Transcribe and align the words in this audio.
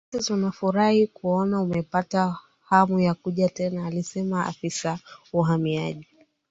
basi 0.13 0.27
tunafurahi 0.27 1.07
kuona 1.07 1.61
umepata 1.61 2.35
hamu 2.61 2.99
ya 2.99 3.13
kuja 3.13 3.49
tena 3.49 3.85
alisema 3.87 4.45
afisa 4.45 4.99
uhamiaji 5.33 6.07